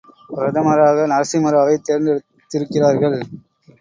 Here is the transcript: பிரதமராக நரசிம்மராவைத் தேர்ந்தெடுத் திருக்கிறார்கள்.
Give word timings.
பிரதமராக 0.29 1.03
நரசிம்மராவைத் 1.07 1.83
தேர்ந்தெடுத் 1.83 2.25
திருக்கிறார்கள். 2.51 3.19